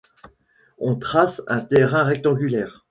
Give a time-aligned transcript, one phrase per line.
[0.79, 2.79] On trace un terrain rectangulaire.